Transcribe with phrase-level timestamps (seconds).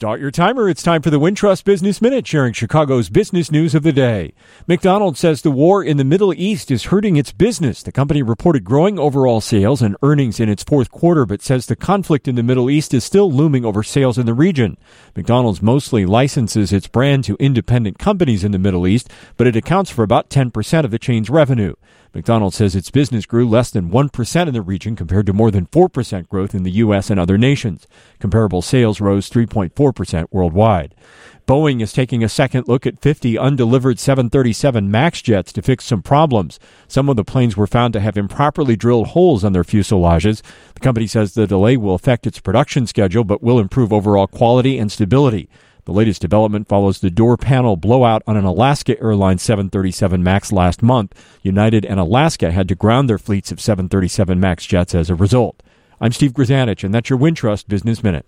[0.00, 0.66] Start your timer.
[0.66, 4.32] It's time for the Wintrust Business Minute, sharing Chicago's business news of the day.
[4.66, 7.82] McDonald's says the war in the Middle East is hurting its business.
[7.82, 11.76] The company reported growing overall sales and earnings in its fourth quarter, but says the
[11.76, 14.78] conflict in the Middle East is still looming over sales in the region.
[15.14, 19.90] McDonald's mostly licenses its brand to independent companies in the Middle East, but it accounts
[19.90, 21.74] for about 10% of the chain's revenue.
[22.12, 25.66] McDonald's says its business grew less than 1% in the region compared to more than
[25.66, 27.08] 4% growth in the U.S.
[27.08, 27.86] and other nations.
[28.18, 29.89] Comparable sales rose 3.4%
[30.30, 30.94] worldwide.
[31.46, 36.00] Boeing is taking a second look at 50 undelivered 737 MAX jets to fix some
[36.00, 36.60] problems.
[36.86, 40.42] Some of the planes were found to have improperly drilled holes on their fuselages.
[40.74, 44.78] The company says the delay will affect its production schedule but will improve overall quality
[44.78, 45.48] and stability.
[45.86, 50.84] The latest development follows the door panel blowout on an Alaska Airlines 737 MAX last
[50.84, 51.14] month.
[51.42, 55.62] United and Alaska had to ground their fleets of 737 MAX jets as a result.
[56.00, 58.24] I'm Steve Grzanich, and that's your Wintrust Business Minute.